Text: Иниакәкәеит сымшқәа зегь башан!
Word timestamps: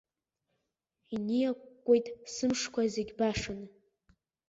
Иниакәкәеит 1.15 2.05
сымшқәа 2.33 2.81
зегь 2.93 3.13
башан! 3.17 3.59